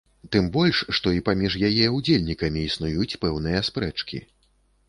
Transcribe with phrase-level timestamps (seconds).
[0.35, 4.25] Тым больш, што і паміж яе ўдзельнікамі існуюць пэўныя спрэчкі.